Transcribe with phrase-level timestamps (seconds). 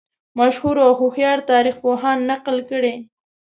[0.39, 2.93] مشهورو او هوښیارو تاریخ پوهانو نقل کړې.